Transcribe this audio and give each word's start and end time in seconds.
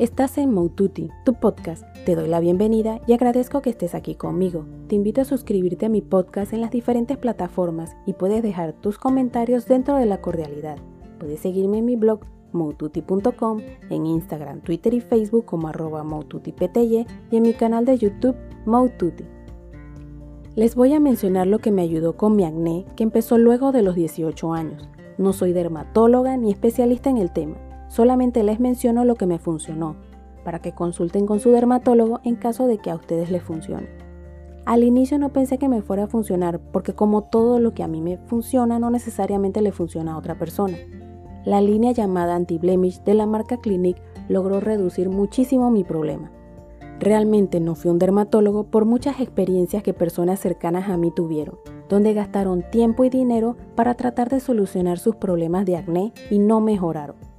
Estás 0.00 0.38
en 0.38 0.54
Moututi, 0.54 1.10
tu 1.26 1.34
podcast. 1.34 1.84
Te 2.06 2.14
doy 2.14 2.26
la 2.26 2.40
bienvenida 2.40 3.02
y 3.06 3.12
agradezco 3.12 3.60
que 3.60 3.68
estés 3.68 3.94
aquí 3.94 4.14
conmigo. 4.14 4.64
Te 4.88 4.94
invito 4.94 5.20
a 5.20 5.26
suscribirte 5.26 5.84
a 5.84 5.90
mi 5.90 6.00
podcast 6.00 6.54
en 6.54 6.62
las 6.62 6.70
diferentes 6.70 7.18
plataformas 7.18 7.94
y 8.06 8.14
puedes 8.14 8.42
dejar 8.42 8.72
tus 8.72 8.96
comentarios 8.96 9.66
dentro 9.66 9.96
de 9.96 10.06
la 10.06 10.22
cordialidad. 10.22 10.78
Puedes 11.18 11.40
seguirme 11.40 11.76
en 11.76 11.84
mi 11.84 11.96
blog 11.96 12.20
moututi.com, 12.52 13.60
en 13.90 14.06
Instagram, 14.06 14.62
Twitter 14.62 14.94
y 14.94 15.02
Facebook 15.02 15.44
como 15.44 15.68
arroba 15.68 16.02
y 16.80 17.06
en 17.36 17.42
mi 17.42 17.52
canal 17.52 17.84
de 17.84 17.98
YouTube 17.98 18.36
Moututi. 18.64 19.24
Les 20.56 20.76
voy 20.76 20.94
a 20.94 21.00
mencionar 21.00 21.46
lo 21.46 21.58
que 21.58 21.72
me 21.72 21.82
ayudó 21.82 22.16
con 22.16 22.36
mi 22.36 22.44
acné 22.44 22.86
que 22.96 23.02
empezó 23.02 23.36
luego 23.36 23.70
de 23.70 23.82
los 23.82 23.96
18 23.96 24.54
años. 24.54 24.88
No 25.18 25.34
soy 25.34 25.52
dermatóloga 25.52 26.38
ni 26.38 26.50
especialista 26.50 27.10
en 27.10 27.18
el 27.18 27.30
tema 27.30 27.69
Solamente 27.90 28.44
les 28.44 28.60
menciono 28.60 29.04
lo 29.04 29.16
que 29.16 29.26
me 29.26 29.40
funcionó, 29.40 29.96
para 30.44 30.60
que 30.60 30.70
consulten 30.70 31.26
con 31.26 31.40
su 31.40 31.50
dermatólogo 31.50 32.20
en 32.22 32.36
caso 32.36 32.68
de 32.68 32.78
que 32.78 32.88
a 32.88 32.94
ustedes 32.94 33.32
les 33.32 33.42
funcione. 33.42 33.88
Al 34.64 34.84
inicio 34.84 35.18
no 35.18 35.30
pensé 35.32 35.58
que 35.58 35.68
me 35.68 35.82
fuera 35.82 36.04
a 36.04 36.06
funcionar, 36.06 36.60
porque 36.70 36.94
como 36.94 37.22
todo 37.22 37.58
lo 37.58 37.74
que 37.74 37.82
a 37.82 37.88
mí 37.88 38.00
me 38.00 38.16
funciona 38.16 38.78
no 38.78 38.90
necesariamente 38.90 39.60
le 39.60 39.72
funciona 39.72 40.12
a 40.12 40.18
otra 40.18 40.38
persona. 40.38 40.78
La 41.44 41.60
línea 41.60 41.90
llamada 41.90 42.36
Anti-Blemish 42.36 43.02
de 43.02 43.14
la 43.14 43.26
marca 43.26 43.56
Clinique 43.56 44.00
logró 44.28 44.60
reducir 44.60 45.08
muchísimo 45.08 45.72
mi 45.72 45.82
problema. 45.82 46.30
Realmente 47.00 47.58
no 47.58 47.74
fui 47.74 47.90
un 47.90 47.98
dermatólogo 47.98 48.70
por 48.70 48.84
muchas 48.84 49.18
experiencias 49.18 49.82
que 49.82 49.94
personas 49.94 50.38
cercanas 50.38 50.88
a 50.90 50.96
mí 50.96 51.10
tuvieron, 51.10 51.58
donde 51.88 52.14
gastaron 52.14 52.62
tiempo 52.70 53.02
y 53.02 53.10
dinero 53.10 53.56
para 53.74 53.94
tratar 53.94 54.28
de 54.28 54.38
solucionar 54.38 55.00
sus 55.00 55.16
problemas 55.16 55.66
de 55.66 55.76
acné 55.76 56.12
y 56.30 56.38
no 56.38 56.60
mejoraron. 56.60 57.29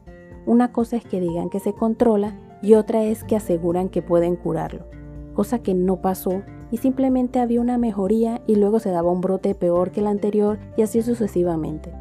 Una 0.45 0.72
cosa 0.72 0.98
es 0.98 1.05
que 1.05 1.20
digan 1.20 1.50
que 1.50 1.59
se 1.59 1.73
controla 1.73 2.36
y 2.61 2.73
otra 2.73 3.03
es 3.03 3.23
que 3.23 3.36
aseguran 3.36 3.89
que 3.89 4.02
pueden 4.02 4.36
curarlo, 4.36 4.86
cosa 5.34 5.59
que 5.59 5.73
no 5.73 5.97
pasó 6.02 6.42
y 6.72 6.78
simplemente 6.78 7.39
había 7.39 7.61
una 7.61 7.78
mejoría 7.78 8.42
y 8.47 8.56
luego 8.56 8.80
se 8.80 8.89
daba 8.89 9.12
un 9.12 9.22
brote 9.22 9.53
peor 9.53 9.92
que 9.92 10.00
el 10.00 10.08
anterior 10.08 10.58
y 10.78 10.81
así 10.81 11.02
sucesivamente. 11.02 11.92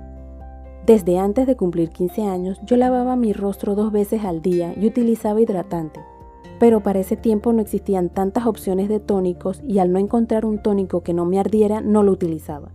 Desde 0.86 1.18
antes 1.18 1.46
de 1.46 1.56
cumplir 1.56 1.90
15 1.90 2.22
años 2.22 2.60
yo 2.64 2.76
lavaba 2.76 3.14
mi 3.16 3.32
rostro 3.32 3.74
dos 3.74 3.92
veces 3.92 4.24
al 4.24 4.40
día 4.40 4.72
y 4.74 4.86
utilizaba 4.86 5.40
hidratante, 5.40 6.00
pero 6.58 6.82
para 6.82 7.00
ese 7.00 7.16
tiempo 7.16 7.52
no 7.52 7.60
existían 7.60 8.08
tantas 8.08 8.46
opciones 8.46 8.88
de 8.88 9.00
tónicos 9.00 9.60
y 9.66 9.78
al 9.78 9.92
no 9.92 9.98
encontrar 9.98 10.46
un 10.46 10.62
tónico 10.62 11.02
que 11.02 11.14
no 11.14 11.26
me 11.26 11.38
ardiera 11.38 11.80
no 11.80 12.02
lo 12.02 12.12
utilizaba. 12.12 12.70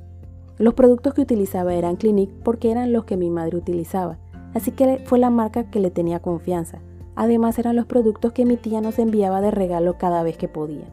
Los 0.58 0.73
productos 0.73 1.13
que 1.13 1.21
utilizaba 1.21 1.73
eran 1.73 1.95
Clinique 1.97 2.33
porque 2.43 2.71
eran 2.71 2.93
los 2.93 3.05
que 3.05 3.17
mi 3.17 3.30
madre 3.30 3.58
utilizaba 3.58 4.17
así 4.56 4.72
que 4.72 5.02
fue 5.03 5.20
la 5.20 5.30
marca 5.30 5.70
que 5.70 5.80
le 5.80 5.92
tenía 5.92 6.22
confianza. 6.22 6.80
Además 7.16 7.59
eran 7.59 7.75
los 7.75 7.86
productos 7.86 8.31
que 8.31 8.45
mi 8.45 8.58
tía 8.58 8.81
nos 8.81 8.98
enviaba 8.98 9.42
de 9.42 9.52
regalo 9.52 9.98
cada 9.98 10.23
vez 10.23 10.38
que 10.38 10.48
podía. 10.48 10.86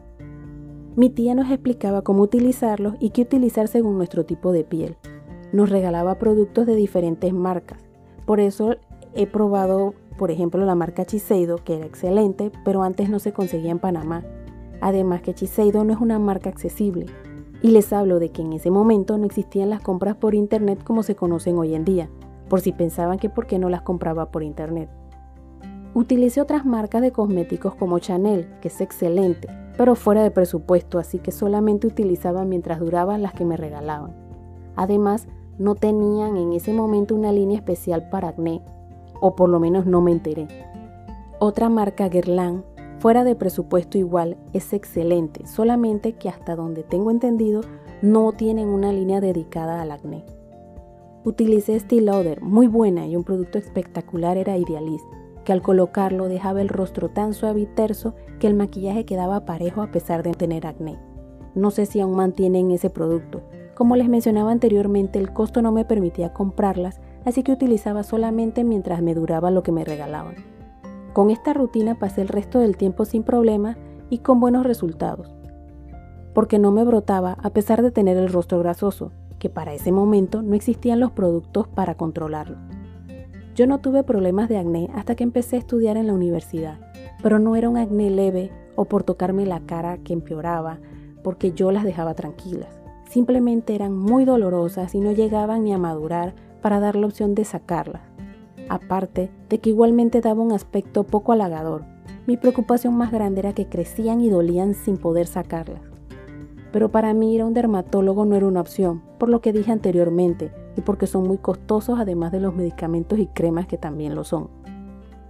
Mi 0.95 1.09
tía 1.09 1.33
nos 1.33 1.49
explicaba 1.49 2.03
cómo 2.03 2.21
utilizarlos 2.21 2.95
y 2.99 3.09
qué 3.09 3.23
utilizar 3.23 3.67
según 3.67 3.97
nuestro 3.97 4.25
tipo 4.25 4.51
de 4.51 4.63
piel. 4.63 4.97
Nos 5.53 5.69
regalaba 5.69 6.19
productos 6.19 6.65
de 6.67 6.75
diferentes 6.75 7.33
marcas. 7.33 7.79
Por 8.25 8.39
eso 8.39 8.75
he 9.15 9.27
probado, 9.27 9.93
por 10.17 10.29
ejemplo, 10.29 10.65
la 10.65 10.75
marca 10.75 11.05
Chiseido, 11.05 11.57
que 11.57 11.77
era 11.77 11.85
excelente, 11.85 12.51
pero 12.63 12.83
antes 12.83 13.09
no 13.09 13.19
se 13.19 13.33
conseguía 13.33 13.71
en 13.71 13.79
Panamá. 13.79 14.23
Además 14.81 15.21
que 15.21 15.33
Chiseido 15.33 15.83
no 15.83 15.93
es 15.93 15.99
una 15.99 16.19
marca 16.19 16.49
accesible. 16.49 17.05
Y 17.61 17.69
les 17.69 17.93
hablo 17.93 18.19
de 18.19 18.29
que 18.29 18.41
en 18.41 18.53
ese 18.53 18.71
momento 18.71 19.17
no 19.17 19.25
existían 19.25 19.69
las 19.69 19.81
compras 19.81 20.15
por 20.17 20.35
internet 20.35 20.83
como 20.83 21.01
se 21.01 21.15
conocen 21.15 21.57
hoy 21.57 21.75
en 21.75 21.85
día 21.85 22.09
por 22.53 22.61
si 22.61 22.71
pensaban 22.71 23.17
que 23.17 23.29
por 23.29 23.47
qué 23.47 23.57
no 23.57 23.67
las 23.67 23.81
compraba 23.81 24.29
por 24.29 24.43
internet. 24.43 24.87
Utilicé 25.95 26.39
otras 26.39 26.67
marcas 26.67 27.01
de 27.01 27.11
cosméticos 27.11 27.73
como 27.73 27.97
Chanel, 27.97 28.47
que 28.61 28.67
es 28.67 28.79
excelente, 28.79 29.47
pero 29.75 29.95
fuera 29.95 30.21
de 30.21 30.29
presupuesto, 30.29 30.99
así 30.99 31.17
que 31.17 31.31
solamente 31.31 31.87
utilizaba 31.87 32.45
mientras 32.45 32.79
duraban 32.79 33.23
las 33.23 33.33
que 33.33 33.43
me 33.43 33.57
regalaban. 33.57 34.13
Además, 34.75 35.27
no 35.57 35.73
tenían 35.73 36.37
en 36.37 36.53
ese 36.53 36.73
momento 36.73 37.15
una 37.15 37.31
línea 37.31 37.57
especial 37.57 38.07
para 38.09 38.27
acné, 38.27 38.61
o 39.19 39.35
por 39.35 39.49
lo 39.49 39.59
menos 39.59 39.87
no 39.87 40.01
me 40.01 40.11
enteré. 40.11 40.47
Otra 41.39 41.69
marca 41.69 42.07
Guerlain, 42.07 42.63
fuera 42.99 43.23
de 43.23 43.33
presupuesto 43.33 43.97
igual, 43.97 44.37
es 44.53 44.73
excelente, 44.73 45.47
solamente 45.47 46.13
que 46.13 46.29
hasta 46.29 46.55
donde 46.55 46.83
tengo 46.83 47.09
entendido 47.09 47.61
no 48.03 48.31
tienen 48.31 48.69
una 48.69 48.91
línea 48.91 49.21
dedicada 49.21 49.81
al 49.81 49.89
acné. 49.89 50.23
Utilicé 51.25 51.79
Steel 51.79 52.07
Lauder, 52.07 52.41
muy 52.41 52.67
buena 52.67 53.07
y 53.07 53.15
un 53.15 53.23
producto 53.23 53.57
espectacular 53.57 54.35
era 54.35 54.57
Idealist, 54.57 55.05
que 55.45 55.53
al 55.53 55.61
colocarlo 55.61 56.27
dejaba 56.27 56.61
el 56.61 56.67
rostro 56.67 57.11
tan 57.11 57.33
suave 57.33 57.61
y 57.61 57.65
terso 57.65 58.13
que 58.39 58.47
el 58.47 58.55
maquillaje 58.55 59.05
quedaba 59.05 59.45
parejo 59.45 59.81
a 59.81 59.89
pesar 59.89 60.21
de 60.21 60.33
tener 60.33 60.67
acné. 60.67 60.99
No 61.55 61.71
sé 61.71 61.85
si 61.85 62.01
aún 62.01 62.17
mantienen 62.17 62.71
ese 62.71 62.89
producto. 62.89 63.41
Como 63.73 63.95
les 63.95 64.09
mencionaba 64.09 64.51
anteriormente, 64.51 65.17
el 65.17 65.31
costo 65.31 65.61
no 65.61 65.71
me 65.71 65.85
permitía 65.85 66.33
comprarlas, 66.33 66.99
así 67.23 67.41
que 67.41 67.53
utilizaba 67.53 68.03
solamente 68.03 68.65
mientras 68.65 69.01
me 69.01 69.15
duraba 69.15 69.49
lo 69.49 69.63
que 69.63 69.71
me 69.71 69.85
regalaban. 69.85 70.35
Con 71.13 71.29
esta 71.29 71.53
rutina 71.53 71.97
pasé 71.97 72.21
el 72.21 72.27
resto 72.27 72.59
del 72.59 72.75
tiempo 72.75 73.05
sin 73.05 73.23
problema 73.23 73.77
y 74.09 74.17
con 74.17 74.41
buenos 74.41 74.65
resultados, 74.65 75.33
porque 76.33 76.59
no 76.59 76.71
me 76.71 76.83
brotaba 76.83 77.37
a 77.41 77.51
pesar 77.51 77.81
de 77.81 77.91
tener 77.91 78.17
el 78.17 78.27
rostro 78.27 78.59
grasoso, 78.59 79.13
que 79.43 79.49
para 79.49 79.73
ese 79.73 79.91
momento 79.91 80.41
no 80.41 80.55
existían 80.55 81.01
los 81.01 81.11
productos 81.11 81.67
para 81.67 81.95
controlarlo. 81.95 82.55
Yo 83.55 83.67
no 83.67 83.79
tuve 83.79 84.03
problemas 84.03 84.47
de 84.47 84.57
acné 84.57 84.89
hasta 84.95 85.15
que 85.15 85.25
empecé 85.25 85.57
a 85.57 85.59
estudiar 85.59 85.97
en 85.97 86.07
la 86.07 86.13
universidad, 86.13 86.79
pero 87.21 87.39
no 87.39 87.57
era 87.57 87.67
un 87.67 87.75
acné 87.75 88.09
leve 88.09 88.51
o 88.77 88.85
por 88.85 89.03
tocarme 89.03 89.45
la 89.45 89.59
cara 89.59 89.97
que 89.97 90.13
empeoraba, 90.13 90.79
porque 91.25 91.51
yo 91.51 91.73
las 91.73 91.83
dejaba 91.83 92.13
tranquilas. 92.13 92.69
Simplemente 93.09 93.75
eran 93.75 93.97
muy 93.97 94.23
dolorosas 94.23 94.95
y 94.95 95.01
no 95.01 95.11
llegaban 95.11 95.65
ni 95.65 95.73
a 95.73 95.77
madurar 95.77 96.33
para 96.61 96.79
dar 96.79 96.95
la 96.95 97.07
opción 97.07 97.35
de 97.35 97.43
sacarlas. 97.43 98.03
Aparte 98.69 99.29
de 99.49 99.59
que 99.59 99.71
igualmente 99.71 100.21
daba 100.21 100.41
un 100.41 100.53
aspecto 100.53 101.03
poco 101.03 101.33
halagador, 101.33 101.83
mi 102.27 102.37
preocupación 102.37 102.95
más 102.95 103.11
grande 103.11 103.41
era 103.41 103.51
que 103.51 103.67
crecían 103.67 104.21
y 104.21 104.29
dolían 104.29 104.73
sin 104.73 104.95
poder 104.95 105.27
sacarlas 105.27 105.92
pero 106.73 106.89
para 106.89 107.13
mí 107.13 107.35
ir 107.35 107.41
a 107.41 107.45
un 107.45 107.53
dermatólogo 107.53 108.25
no 108.25 108.35
era 108.35 108.47
una 108.47 108.59
opción, 108.59 109.03
por 109.19 109.29
lo 109.29 109.41
que 109.41 109.53
dije 109.53 109.71
anteriormente, 109.71 110.51
y 110.75 110.81
porque 110.81 111.05
son 111.05 111.27
muy 111.27 111.37
costosos 111.37 111.99
además 111.99 112.31
de 112.31 112.39
los 112.39 112.55
medicamentos 112.55 113.19
y 113.19 113.27
cremas 113.27 113.67
que 113.67 113.77
también 113.77 114.15
lo 114.15 114.23
son. 114.23 114.49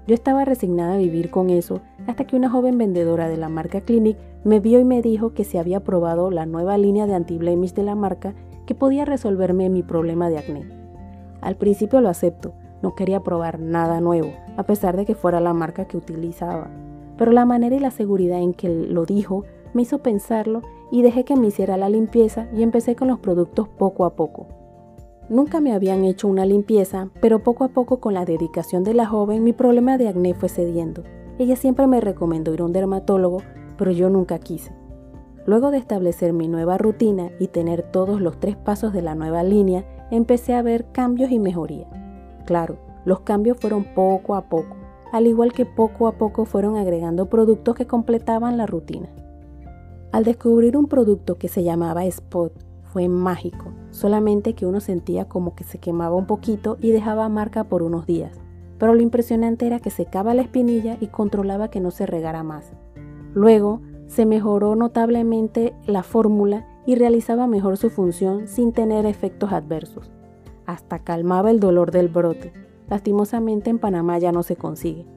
Yo 0.07 0.15
estaba 0.15 0.45
resignada 0.45 0.93
a 0.93 0.97
vivir 0.97 1.29
con 1.29 1.49
eso 1.49 1.81
hasta 2.07 2.25
que 2.25 2.37
una 2.37 2.49
joven 2.49 2.77
vendedora 2.77 3.27
de 3.27 3.35
la 3.35 3.49
marca 3.49 3.81
Clinic 3.81 4.17
me 4.45 4.61
vio 4.61 4.79
y 4.79 4.85
me 4.85 5.01
dijo 5.01 5.33
que 5.33 5.43
se 5.43 5.59
había 5.59 5.81
probado 5.81 6.31
la 6.31 6.45
nueva 6.45 6.77
línea 6.77 7.07
de 7.07 7.13
anti-blemish 7.13 7.73
de 7.73 7.83
la 7.83 7.95
marca 7.95 8.33
que 8.65 8.73
podía 8.73 9.03
resolverme 9.03 9.69
mi 9.69 9.83
problema 9.83 10.29
de 10.29 10.37
acné. 10.37 10.65
Al 11.41 11.57
principio 11.57 11.99
lo 11.99 12.07
acepto, 12.07 12.53
no 12.81 12.95
quería 12.95 13.19
probar 13.19 13.59
nada 13.59 13.99
nuevo, 13.99 14.31
a 14.55 14.63
pesar 14.63 14.95
de 14.95 15.05
que 15.05 15.15
fuera 15.15 15.41
la 15.41 15.53
marca 15.53 15.85
que 15.85 15.97
utilizaba, 15.97 16.69
pero 17.17 17.33
la 17.33 17.45
manera 17.45 17.75
y 17.75 17.79
la 17.79 17.91
seguridad 17.91 18.39
en 18.39 18.53
que 18.53 18.69
lo 18.69 19.05
dijo 19.05 19.43
me 19.73 19.81
hizo 19.81 19.99
pensarlo 19.99 20.61
y 20.93 21.01
dejé 21.01 21.25
que 21.25 21.35
me 21.35 21.47
hiciera 21.47 21.75
la 21.75 21.89
limpieza 21.89 22.47
y 22.55 22.61
empecé 22.61 22.95
con 22.95 23.07
los 23.07 23.17
productos 23.17 23.67
poco 23.67 24.05
a 24.05 24.15
poco. 24.15 24.45
Nunca 25.27 25.59
me 25.59 25.73
habían 25.73 26.05
hecho 26.05 26.27
una 26.27 26.45
limpieza, 26.45 27.09
pero 27.19 27.41
poco 27.41 27.63
a 27.63 27.69
poco 27.69 27.99
con 27.99 28.13
la 28.13 28.25
dedicación 28.25 28.83
de 28.83 28.93
la 28.93 29.07
joven 29.07 29.43
mi 29.43 29.53
problema 29.53 29.97
de 29.97 30.07
acné 30.07 30.35
fue 30.35 30.49
cediendo. 30.49 31.01
Ella 31.39 31.55
siempre 31.55 31.87
me 31.87 31.99
recomendó 31.99 32.53
ir 32.53 32.61
a 32.61 32.65
un 32.65 32.73
dermatólogo, 32.73 33.39
pero 33.75 33.89
yo 33.89 34.11
nunca 34.11 34.37
quise. 34.37 34.71
Luego 35.47 35.71
de 35.71 35.79
establecer 35.79 36.31
mi 36.31 36.47
nueva 36.47 36.77
rutina 36.77 37.31
y 37.39 37.47
tener 37.47 37.81
todos 37.81 38.21
los 38.21 38.39
tres 38.39 38.55
pasos 38.55 38.93
de 38.93 39.01
la 39.01 39.15
nueva 39.15 39.41
línea, 39.41 39.85
empecé 40.11 40.53
a 40.53 40.61
ver 40.61 40.85
cambios 40.91 41.31
y 41.31 41.39
mejoría. 41.39 41.87
Claro, 42.45 42.77
los 43.03 43.21
cambios 43.21 43.57
fueron 43.59 43.83
poco 43.95 44.35
a 44.35 44.43
poco, 44.43 44.75
al 45.11 45.25
igual 45.25 45.53
que 45.53 45.65
poco 45.65 46.05
a 46.05 46.19
poco 46.19 46.45
fueron 46.45 46.77
agregando 46.77 47.29
productos 47.29 47.73
que 47.73 47.87
completaban 47.87 48.57
la 48.57 48.67
rutina. 48.67 49.09
Al 50.13 50.23
descubrir 50.23 50.77
un 50.77 50.85
producto 50.85 51.39
que 51.39 51.47
se 51.47 51.63
llamaba 51.63 52.05
Spot, 52.05 52.53
fue 52.83 53.09
mágico, 53.09 53.73
solamente 53.89 54.53
que 54.53 54.67
uno 54.67 54.79
sentía 54.79 55.27
como 55.27 55.55
que 55.55 55.63
se 55.63 55.79
quemaba 55.79 56.15
un 56.15 56.27
poquito 56.27 56.77
y 56.79 56.91
dejaba 56.91 57.27
marca 57.29 57.63
por 57.63 57.81
unos 57.81 58.05
días, 58.05 58.39
pero 58.77 58.93
lo 58.93 59.01
impresionante 59.01 59.65
era 59.65 59.79
que 59.79 59.89
secaba 59.89 60.35
la 60.35 60.43
espinilla 60.43 60.97
y 60.99 61.07
controlaba 61.07 61.69
que 61.69 61.79
no 61.79 61.89
se 61.89 62.05
regara 62.05 62.43
más. 62.43 62.73
Luego, 63.33 63.81
se 64.05 64.27
mejoró 64.27 64.75
notablemente 64.75 65.73
la 65.87 66.03
fórmula 66.03 66.67
y 66.85 66.93
realizaba 66.93 67.47
mejor 67.47 67.77
su 67.77 67.89
función 67.89 68.47
sin 68.47 68.71
tener 68.71 69.07
efectos 69.07 69.51
adversos. 69.51 70.11
Hasta 70.67 70.99
calmaba 70.99 71.49
el 71.49 71.59
dolor 71.59 71.89
del 71.89 72.07
brote. 72.07 72.53
Lastimosamente 72.87 73.71
en 73.71 73.79
Panamá 73.79 74.19
ya 74.19 74.31
no 74.31 74.43
se 74.43 74.57
consigue. 74.57 75.07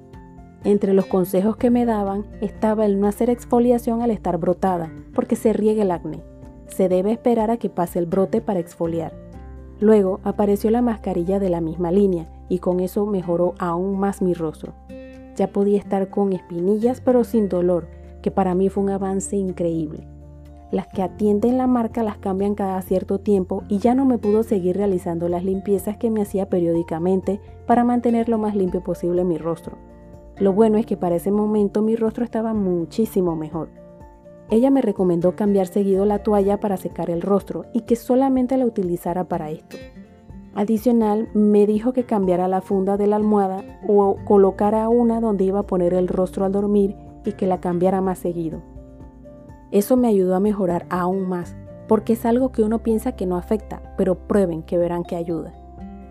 Entre 0.64 0.94
los 0.94 1.06
consejos 1.06 1.56
que 1.56 1.70
me 1.70 1.85
daban 1.85 2.25
estaba 2.41 2.87
el 2.87 2.99
no 3.00 3.06
hacer 3.06 3.31
exfoliación 3.31 4.03
al 4.03 4.11
estar 4.11 4.38
brotada, 4.38 4.91
porque 5.14 5.37
se 5.37 5.53
riegue 5.53 5.82
el 5.82 5.91
acné. 5.91 6.23
Se 6.67 6.88
debe 6.88 7.12
esperar 7.12 7.50
a 7.50 7.56
que 7.56 7.70
pase 7.70 7.99
el 7.99 8.06
brote 8.06 8.41
para 8.41 8.61
exfoliar. 8.61 9.12
Luego 9.79 10.20
apareció 10.25 10.70
la 10.70 10.82
mascarilla 10.82 11.38
de 11.38 11.50
la 11.50 11.61
misma 11.61 11.93
línea 11.93 12.29
y 12.49 12.58
con 12.58 12.81
eso 12.81 13.06
mejoró 13.06 13.55
aún 13.58 13.99
más 13.99 14.23
mi 14.23 14.35
rostro. 14.35 14.73
Ya 15.37 15.49
podía 15.49 15.79
estar 15.79 16.08
con 16.08 16.32
espinillas 16.32 17.00
pero 17.00 17.25
sin 17.25 17.49
dolor, 17.49 17.88
que 18.23 18.31
para 18.31 18.55
mí 18.55 18.69
fue 18.70 18.82
un 18.82 18.91
avance 18.91 19.37
increíble. 19.37 20.09
Las 20.73 20.88
que 20.88 21.02
atienden 21.02 21.59
la 21.59 21.67
marca 21.67 22.02
las 22.02 22.19
cambian 22.19 22.55
cada 22.55 22.81
cierto 22.82 23.20
tiempo 23.20 23.62
y 23.69 23.79
ya 23.79 23.94
no 23.94 24.05
me 24.05 24.19
pudo 24.19 24.43
seguir 24.43 24.76
realizando 24.76 25.29
las 25.29 25.44
limpiezas 25.44 25.97
que 25.97 26.11
me 26.11 26.23
hacía 26.23 26.49
periódicamente 26.49 27.41
para 27.67 27.85
mantener 27.85 28.29
lo 28.29 28.38
más 28.38 28.56
limpio 28.56 28.82
posible 28.82 29.23
mi 29.25 29.38
rostro. 29.38 29.76
Lo 30.38 30.53
bueno 30.53 30.77
es 30.77 30.85
que 30.85 30.99
para 30.99 31.17
ese 31.17 31.31
momento 31.31 31.81
mi 31.81 31.97
rostro 31.97 32.25
estaba 32.25 32.53
muchísimo 32.53 33.37
mejor. 33.37 33.71
Ella 34.50 34.71
me 34.71 34.83
recomendó 34.83 35.35
cambiar 35.35 35.67
seguido 35.67 36.05
la 36.05 36.23
toalla 36.23 36.61
para 36.61 36.77
secar 36.77 37.11
el 37.11 37.23
rostro 37.23 37.65
y 37.73 37.81
que 37.81 37.97
solamente 37.97 38.56
la 38.56 38.67
utilizara 38.67 39.25
para 39.25 39.50
esto. 39.50 39.77
Adicional, 40.55 41.29
me 41.35 41.67
dijo 41.67 41.93
que 41.93 42.05
cambiara 42.05 42.49
la 42.49 42.61
funda 42.61 42.97
de 42.97 43.06
la 43.06 43.17
almohada 43.17 43.65
o 43.88 44.17
colocara 44.25 44.88
una 44.88 45.21
donde 45.21 45.44
iba 45.44 45.61
a 45.61 45.67
poner 45.67 45.94
el 45.94 46.06
rostro 46.06 46.44
al 46.44 46.53
dormir 46.53 46.97
y 47.25 47.33
que 47.33 47.47
la 47.47 47.61
cambiara 47.61 48.00
más 48.00 48.19
seguido. 48.19 48.62
Eso 49.71 49.97
me 49.97 50.09
ayudó 50.09 50.37
a 50.37 50.41
mejorar 50.41 50.87
aún 50.91 51.29
más, 51.29 51.56
porque 51.88 52.12
es 52.12 52.25
algo 52.25 52.53
que 52.53 52.62
uno 52.62 52.83
piensa 52.83 53.12
que 53.12 53.27
no 53.27 53.37
afecta, 53.37 53.83
pero 53.97 54.15
prueben 54.15 54.62
que 54.62 54.79
verán 54.79 55.03
que 55.03 55.17
ayuda. 55.17 55.53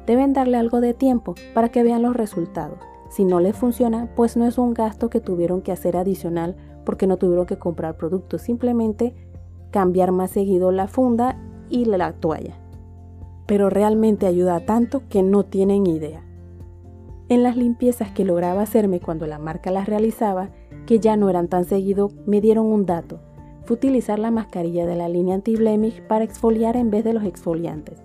Deben 0.05 0.33
darle 0.33 0.57
algo 0.57 0.81
de 0.81 0.93
tiempo 0.93 1.35
para 1.53 1.69
que 1.69 1.83
vean 1.83 2.01
los 2.01 2.15
resultados. 2.15 2.79
Si 3.09 3.23
no 3.25 3.39
les 3.39 3.55
funciona, 3.55 4.11
pues 4.15 4.35
no 4.35 4.45
es 4.45 4.57
un 4.57 4.73
gasto 4.73 5.09
que 5.09 5.19
tuvieron 5.19 5.61
que 5.61 5.71
hacer 5.71 5.97
adicional 5.97 6.55
porque 6.85 7.07
no 7.07 7.17
tuvieron 7.17 7.45
que 7.45 7.57
comprar 7.57 7.97
productos, 7.97 8.41
simplemente 8.41 9.13
cambiar 9.71 10.11
más 10.11 10.31
seguido 10.31 10.71
la 10.71 10.87
funda 10.87 11.37
y 11.69 11.85
la 11.85 12.13
toalla. 12.13 12.57
Pero 13.47 13.69
realmente 13.69 14.25
ayuda 14.25 14.65
tanto 14.65 15.03
que 15.09 15.23
no 15.23 15.43
tienen 15.43 15.87
idea. 15.87 16.23
En 17.29 17.43
las 17.43 17.57
limpiezas 17.57 18.11
que 18.11 18.25
lograba 18.25 18.61
hacerme 18.61 18.99
cuando 18.99 19.25
la 19.27 19.39
marca 19.39 19.71
las 19.71 19.87
realizaba, 19.87 20.49
que 20.85 20.99
ya 20.99 21.17
no 21.17 21.29
eran 21.29 21.47
tan 21.47 21.65
seguido, 21.65 22.11
me 22.25 22.41
dieron 22.41 22.65
un 22.67 22.85
dato 22.85 23.19
fue 23.65 23.77
utilizar 23.77 24.19
la 24.19 24.29
mascarilla 24.29 24.85
de 24.85 24.95
la 24.95 25.09
línea 25.09 25.35
anti-blemish 25.35 26.03
para 26.03 26.23
exfoliar 26.23 26.77
en 26.77 26.91
vez 26.91 27.03
de 27.03 27.13
los 27.13 27.23
exfoliantes. 27.23 27.99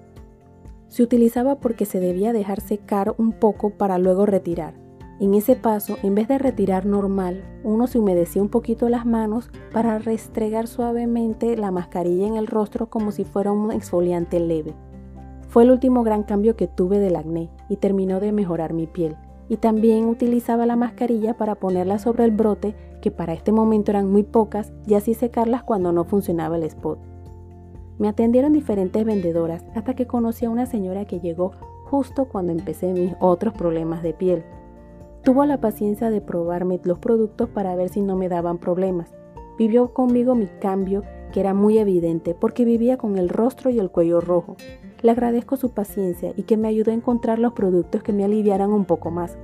Se 0.89 1.03
utilizaba 1.03 1.57
porque 1.57 1.85
se 1.85 2.01
debía 2.01 2.33
dejar 2.33 2.61
secar 2.61 3.15
un 3.19 3.33
poco 3.33 3.71
para 3.71 3.99
luego 3.99 4.25
retirar. 4.25 4.75
En 5.21 5.35
ese 5.35 5.55
paso, 5.55 5.99
en 6.03 6.15
vez 6.15 6.29
de 6.29 6.39
retirar 6.39 6.87
normal, 6.87 7.45
uno 7.63 7.87
se 7.87 7.99
humedecía 7.99 8.41
un 8.41 8.49
poquito 8.49 8.89
las 8.89 9.05
manos 9.05 9.51
para 9.71 9.99
restregar 9.99 10.67
suavemente 10.67 11.59
la 11.59 11.71
mascarilla 11.71 12.27
en 12.27 12.37
el 12.37 12.47
rostro 12.47 12.89
como 12.89 13.13
si 13.13 13.25
fuera 13.25 13.53
un 13.53 13.71
exfoliante 13.71 14.41
leve. 14.41 14.75
Fue 15.49 15.65
el 15.65 15.71
último 15.71 16.05
gran 16.05 16.23
cambio 16.23 16.57
que 16.57 16.69
tuve 16.69 16.99
del 17.01 17.17
acné 17.17 17.51
y 17.69 17.77
terminó 17.77 18.19
de 18.19 18.33
mejorar 18.33 18.73
mi 18.73 18.87
piel 18.87 19.15
y 19.51 19.59
también 19.59 20.07
utilizaba 20.07 20.65
la 20.65 20.77
mascarilla 20.77 21.37
para 21.37 21.57
ponerla 21.57 21.99
sobre 21.99 22.25
el 22.25 22.31
brote, 22.31 22.75
que 23.03 23.11
para 23.11 23.35
este 23.35 23.51
momento 23.51 23.91
eran 23.91 24.11
muy 24.11 24.23
pocas, 24.23 24.73
y 24.87 24.95
así 24.95 25.13
secarlas 25.13 25.65
cuando 25.65 25.91
no 25.93 26.05
funcionaba 26.05 26.57
el 26.57 26.63
spot. 26.63 27.01
Me 27.99 28.09
atendieron 28.09 28.53
diferentes 28.53 29.05
vendedoras 29.05 29.65
hasta 29.75 29.95
que 29.95 30.07
conocí 30.07 30.47
a 30.47 30.51
una 30.51 30.67
señora 30.67 31.05
que 31.05 31.19
llegó 31.19 31.51
justo 31.85 32.27
cuando 32.27 32.53
empecé 32.53 32.93
mis 32.93 33.13
otros 33.19 33.53
problemas 33.53 34.05
de 34.05 34.15
piel. 34.15 34.45
Tuvo 35.23 35.45
la 35.45 35.61
paciencia 35.61 36.09
de 36.09 36.23
probarme 36.23 36.81
los 36.83 36.99
productos 36.99 37.51
para 37.51 37.77
ver 37.77 37.91
si 37.91 38.01
no 38.01 38.17
me 38.17 38.31
daban 38.31 38.57
problemas. 38.57 39.13
Vivió 39.59 39.93
conmigo 39.93 40.35
mi 40.35 40.47
cambio, 40.47 41.03
que 41.31 41.41
era 41.41 41.53
muy 41.53 41.77
evidente 41.77 42.35
porque 42.35 42.65
vivía 42.65 42.97
con 42.97 43.19
el 43.19 43.29
rostro 43.29 43.69
y 43.69 43.79
el 43.79 43.91
cuello 43.91 44.23
rojo. 44.23 44.57
Le 45.03 45.11
agradezco 45.11 45.57
su 45.57 45.73
paciencia 45.73 46.33
y 46.37 46.45
que 46.45 46.57
me 46.57 46.69
ayudó 46.69 46.91
a 46.91 46.95
encontrar 46.95 47.39
los 47.39 47.53
productos 47.53 48.03
que 48.03 48.15
me 48.15 48.25
aliviaran 48.25 48.73
un 48.73 48.87
poco 48.87 49.11
más. 49.11 49.37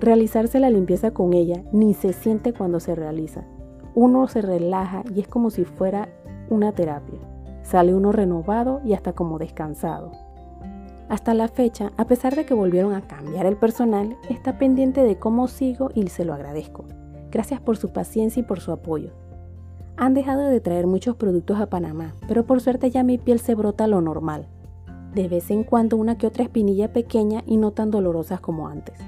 Realizarse 0.00 0.60
la 0.60 0.68
limpieza 0.68 1.12
con 1.12 1.32
ella 1.32 1.62
ni 1.72 1.94
se 1.94 2.12
siente 2.12 2.52
cuando 2.52 2.78
se 2.78 2.94
realiza. 2.94 3.44
Uno 3.94 4.28
se 4.28 4.42
relaja 4.42 5.02
y 5.14 5.20
es 5.20 5.28
como 5.28 5.48
si 5.48 5.64
fuera 5.64 6.10
una 6.50 6.72
terapia. 6.72 7.18
Sale 7.62 7.94
uno 7.94 8.12
renovado 8.12 8.82
y 8.84 8.92
hasta 8.92 9.14
como 9.14 9.38
descansado. 9.38 10.12
Hasta 11.08 11.34
la 11.34 11.48
fecha, 11.48 11.92
a 11.96 12.06
pesar 12.06 12.34
de 12.34 12.44
que 12.44 12.54
volvieron 12.54 12.94
a 12.94 13.06
cambiar 13.06 13.46
el 13.46 13.56
personal, 13.56 14.16
está 14.28 14.58
pendiente 14.58 15.02
de 15.02 15.18
cómo 15.18 15.48
sigo 15.48 15.90
y 15.94 16.06
se 16.08 16.24
lo 16.24 16.34
agradezco. 16.34 16.84
Gracias 17.30 17.60
por 17.60 17.76
su 17.76 17.92
paciencia 17.92 18.40
y 18.40 18.44
por 18.44 18.60
su 18.60 18.72
apoyo. 18.72 19.10
Han 19.96 20.14
dejado 20.14 20.42
de 20.42 20.60
traer 20.60 20.86
muchos 20.86 21.16
productos 21.16 21.60
a 21.60 21.66
Panamá, 21.66 22.14
pero 22.28 22.44
por 22.44 22.60
suerte 22.60 22.90
ya 22.90 23.02
mi 23.02 23.18
piel 23.18 23.40
se 23.40 23.54
brota 23.54 23.86
lo 23.86 24.00
normal 24.00 24.48
de 25.16 25.28
vez 25.28 25.50
en 25.50 25.64
cuando 25.64 25.96
una 25.96 26.18
que 26.18 26.26
otra 26.26 26.44
espinilla 26.44 26.92
pequeña 26.92 27.42
y 27.46 27.56
no 27.56 27.72
tan 27.72 27.90
dolorosas 27.90 28.38
como 28.40 28.68
antes. 28.68 28.98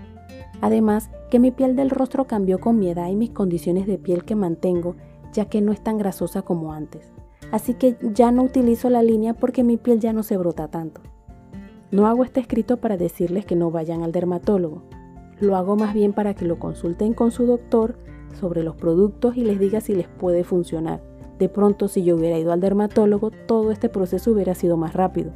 Además, 0.63 1.11
que 1.31 1.39
mi 1.39 1.51
piel 1.51 1.77
del 1.77 1.91
rostro 1.91 2.27
cambió 2.27 2.59
con 2.59 2.79
mi 2.79 2.89
edad 2.89 3.09
y 3.09 3.15
mis 3.15 3.31
condiciones 3.31 3.87
de 3.87 3.99
piel 3.99 4.25
que 4.25 4.35
mantengo, 4.35 4.97
ya 5.33 5.45
que 5.45 5.61
no 5.61 5.71
es 5.71 5.85
tan 5.85 5.99
grasosa 5.99 6.43
como 6.43 6.73
antes. 6.73 7.13
Así 7.53 7.75
que 7.75 7.97
ya 8.15 8.33
no 8.33 8.43
utilizo 8.43 8.89
la 8.89 9.03
línea 9.03 9.35
porque 9.35 9.63
mi 9.63 9.77
piel 9.77 10.01
ya 10.01 10.15
no 10.15 10.23
se 10.23 10.39
brota 10.39 10.69
tanto. 10.69 11.03
No 11.91 12.07
hago 12.07 12.23
este 12.23 12.41
escrito 12.41 12.77
para 12.77 12.99
decirles 12.99 13.47
que 13.47 13.57
no 13.57 13.71
vayan 13.71 14.03
al 14.03 14.13
dermatólogo. 14.13 14.83
Lo 15.41 15.57
hago 15.57 15.75
más 15.77 15.95
bien 15.95 16.13
para 16.13 16.35
que 16.35 16.45
lo 16.45 16.59
consulten 16.59 17.15
con 17.15 17.31
su 17.31 17.47
doctor 17.47 17.97
sobre 18.39 18.63
los 18.63 18.77
productos 18.77 19.37
y 19.37 19.45
les 19.45 19.59
diga 19.59 19.81
si 19.81 19.95
les 19.95 20.07
puede 20.07 20.45
funcionar. 20.45 21.01
De 21.39 21.49
pronto, 21.49 21.89
si 21.89 22.05
yo 22.05 22.17
hubiera 22.17 22.39
ido 22.39 22.53
al 22.53 22.61
dermatólogo, 22.61 23.31
todo 23.31 23.71
este 23.71 23.89
proceso 23.89 24.33
hubiera 24.33 24.55
sido 24.55 24.77
más 24.77 24.93
rápido. 24.93 25.33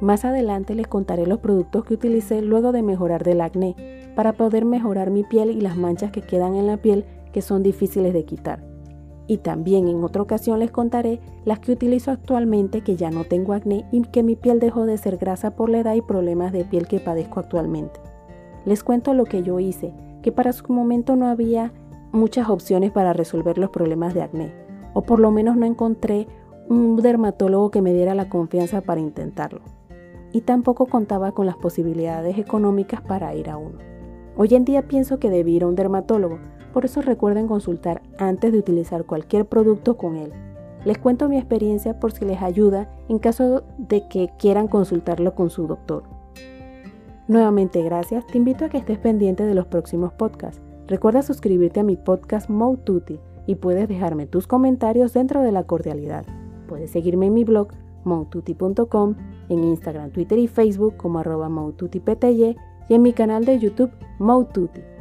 Más 0.00 0.24
adelante 0.24 0.76
les 0.76 0.86
contaré 0.86 1.26
los 1.26 1.40
productos 1.40 1.84
que 1.84 1.94
utilicé 1.94 2.42
luego 2.42 2.70
de 2.70 2.82
mejorar 2.82 3.24
del 3.24 3.40
acné 3.40 3.74
para 4.14 4.34
poder 4.34 4.64
mejorar 4.64 5.10
mi 5.10 5.24
piel 5.24 5.50
y 5.50 5.60
las 5.60 5.76
manchas 5.76 6.12
que 6.12 6.22
quedan 6.22 6.54
en 6.54 6.68
la 6.68 6.76
piel 6.76 7.06
que 7.32 7.42
son 7.42 7.64
difíciles 7.64 8.12
de 8.12 8.24
quitar. 8.24 8.67
Y 9.28 9.38
también 9.38 9.86
en 9.86 10.02
otra 10.02 10.22
ocasión 10.22 10.58
les 10.58 10.72
contaré 10.72 11.20
las 11.44 11.60
que 11.60 11.70
utilizo 11.70 12.10
actualmente 12.10 12.80
que 12.80 12.96
ya 12.96 13.10
no 13.10 13.22
tengo 13.22 13.52
acné 13.52 13.86
y 13.92 14.02
que 14.02 14.24
mi 14.24 14.34
piel 14.34 14.58
dejó 14.58 14.86
de 14.86 14.98
ser 14.98 15.18
grasa 15.18 15.54
por 15.54 15.68
la 15.68 15.78
edad 15.78 15.94
y 15.94 16.02
problemas 16.02 16.50
de 16.52 16.64
piel 16.64 16.88
que 16.88 16.98
padezco 16.98 17.38
actualmente. 17.38 18.00
Les 18.64 18.82
cuento 18.82 19.14
lo 19.14 19.24
que 19.24 19.44
yo 19.44 19.60
hice, 19.60 19.92
que 20.22 20.32
para 20.32 20.52
su 20.52 20.72
momento 20.72 21.14
no 21.14 21.28
había 21.28 21.72
muchas 22.10 22.48
opciones 22.48 22.90
para 22.90 23.12
resolver 23.12 23.58
los 23.58 23.70
problemas 23.70 24.14
de 24.14 24.22
acné, 24.22 24.52
o 24.94 25.02
por 25.02 25.20
lo 25.20 25.30
menos 25.30 25.56
no 25.56 25.66
encontré 25.66 26.26
un 26.68 26.96
dermatólogo 26.96 27.70
que 27.70 27.82
me 27.82 27.92
diera 27.92 28.14
la 28.14 28.28
confianza 28.28 28.80
para 28.80 29.00
intentarlo 29.00 29.60
y 30.32 30.42
tampoco 30.42 30.86
contaba 30.86 31.32
con 31.32 31.46
las 31.46 31.56
posibilidades 31.56 32.38
económicas 32.38 33.00
para 33.00 33.34
ir 33.34 33.50
a 33.50 33.56
uno. 33.56 33.78
Hoy 34.36 34.54
en 34.54 34.64
día 34.64 34.82
pienso 34.82 35.18
que 35.18 35.30
debí 35.30 35.56
ir 35.56 35.64
a 35.64 35.66
un 35.66 35.74
dermatólogo, 35.74 36.38
por 36.78 36.84
eso 36.84 37.02
recuerden 37.02 37.48
consultar 37.48 38.02
antes 38.20 38.52
de 38.52 38.58
utilizar 38.60 39.04
cualquier 39.04 39.46
producto 39.46 39.96
con 39.96 40.14
él. 40.14 40.32
Les 40.84 40.96
cuento 40.96 41.28
mi 41.28 41.36
experiencia 41.36 41.98
por 41.98 42.12
si 42.12 42.24
les 42.24 42.40
ayuda 42.40 42.88
en 43.08 43.18
caso 43.18 43.64
de 43.78 44.06
que 44.06 44.30
quieran 44.38 44.68
consultarlo 44.68 45.34
con 45.34 45.50
su 45.50 45.66
doctor. 45.66 46.04
Nuevamente 47.26 47.82
gracias, 47.82 48.24
te 48.28 48.38
invito 48.38 48.64
a 48.64 48.68
que 48.68 48.78
estés 48.78 48.96
pendiente 48.96 49.42
de 49.42 49.56
los 49.56 49.66
próximos 49.66 50.12
podcasts. 50.12 50.62
Recuerda 50.86 51.22
suscribirte 51.22 51.80
a 51.80 51.82
mi 51.82 51.96
podcast 51.96 52.48
Moututi 52.48 53.18
y 53.48 53.56
puedes 53.56 53.88
dejarme 53.88 54.26
tus 54.26 54.46
comentarios 54.46 55.12
dentro 55.12 55.42
de 55.42 55.50
la 55.50 55.64
cordialidad. 55.64 56.26
Puedes 56.68 56.92
seguirme 56.92 57.26
en 57.26 57.34
mi 57.34 57.42
blog 57.42 57.70
moututi.com, 58.04 59.16
en 59.48 59.64
Instagram, 59.64 60.12
Twitter 60.12 60.38
y 60.38 60.46
Facebook 60.46 60.96
como 60.96 61.18
arroba 61.18 61.50
y 62.88 62.94
en 62.94 63.02
mi 63.02 63.12
canal 63.12 63.44
de 63.44 63.58
YouTube 63.58 63.90
Moututi. 64.20 64.97